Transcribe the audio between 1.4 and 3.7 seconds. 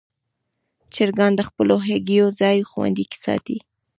خپلو هګیو ځای خوندي ساتي.